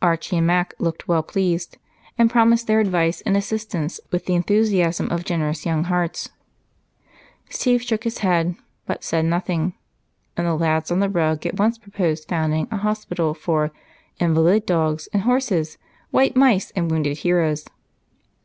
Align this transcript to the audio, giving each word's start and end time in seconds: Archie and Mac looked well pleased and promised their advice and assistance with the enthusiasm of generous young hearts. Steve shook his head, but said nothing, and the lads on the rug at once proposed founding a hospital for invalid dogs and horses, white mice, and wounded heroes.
Archie 0.00 0.36
and 0.36 0.46
Mac 0.46 0.72
looked 0.78 1.08
well 1.08 1.24
pleased 1.24 1.78
and 2.16 2.30
promised 2.30 2.68
their 2.68 2.78
advice 2.78 3.22
and 3.22 3.36
assistance 3.36 3.98
with 4.12 4.24
the 4.24 4.36
enthusiasm 4.36 5.10
of 5.10 5.24
generous 5.24 5.66
young 5.66 5.82
hearts. 5.82 6.30
Steve 7.50 7.82
shook 7.82 8.04
his 8.04 8.18
head, 8.18 8.54
but 8.86 9.02
said 9.02 9.24
nothing, 9.24 9.74
and 10.36 10.46
the 10.46 10.54
lads 10.54 10.92
on 10.92 11.00
the 11.00 11.08
rug 11.10 11.44
at 11.44 11.58
once 11.58 11.76
proposed 11.76 12.28
founding 12.28 12.68
a 12.70 12.76
hospital 12.76 13.34
for 13.34 13.72
invalid 14.20 14.64
dogs 14.64 15.08
and 15.12 15.22
horses, 15.24 15.76
white 16.12 16.36
mice, 16.36 16.70
and 16.76 16.88
wounded 16.88 17.18
heroes. 17.26 17.64